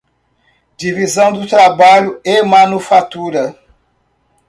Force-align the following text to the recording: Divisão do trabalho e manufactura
Divisão 0.77 1.31
do 1.31 1.47
trabalho 1.47 2.19
e 2.25 2.41
manufactura 2.41 3.55